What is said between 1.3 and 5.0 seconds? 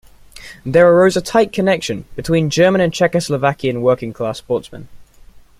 connection between German and Czechoslovakian working-class sportsmen.